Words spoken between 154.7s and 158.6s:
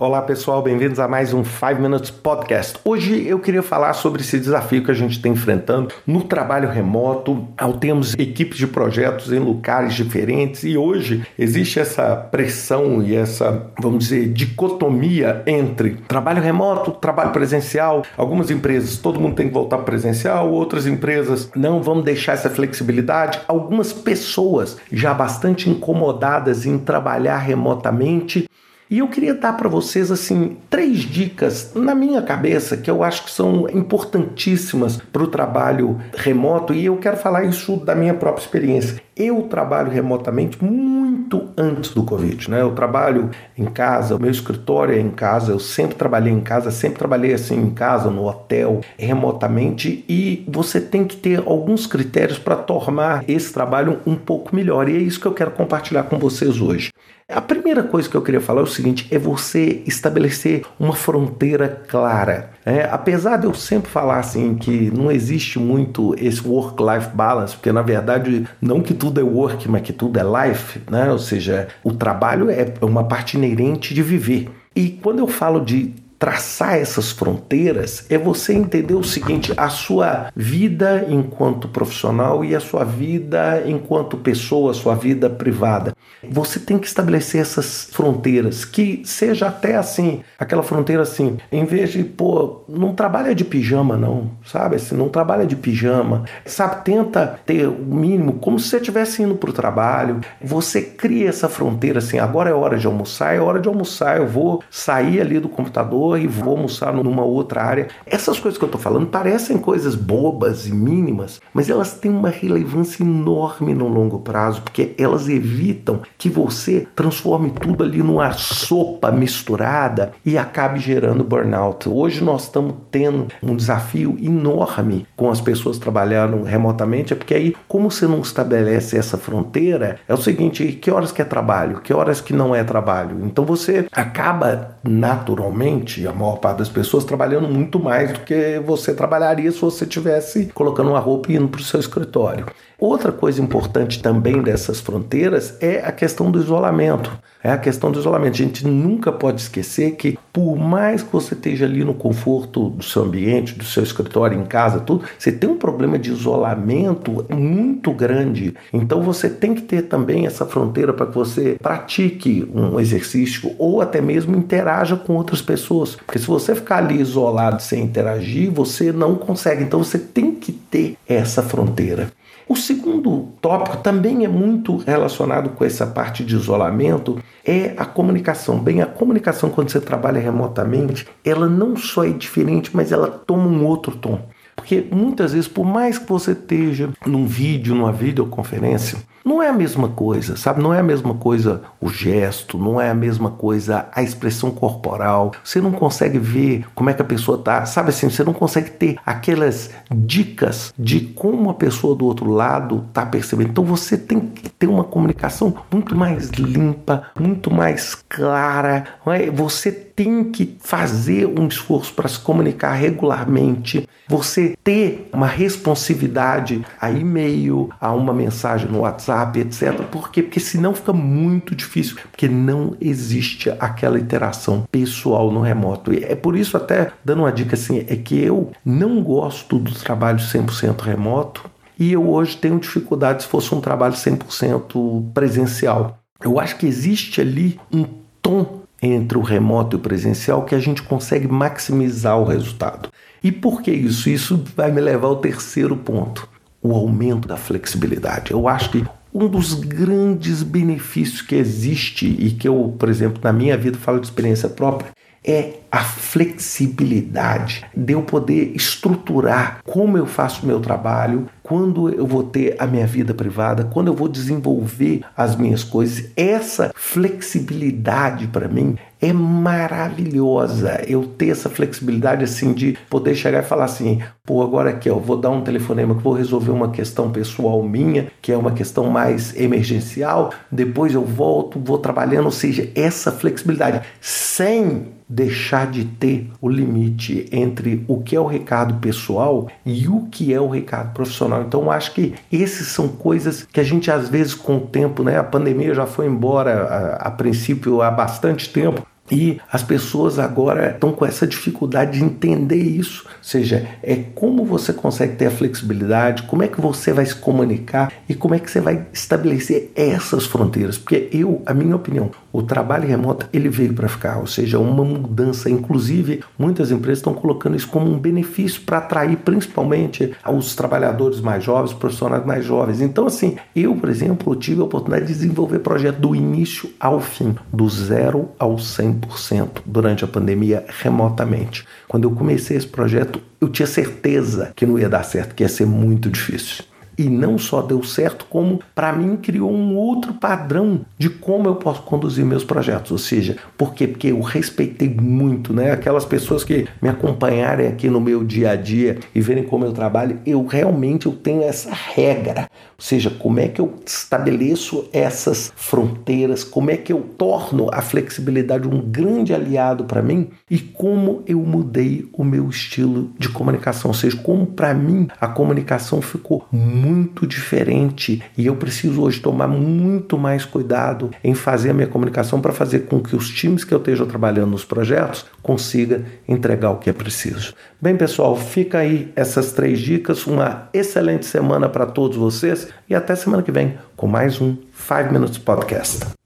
tudo, você tem um problema de isolamento muito grande.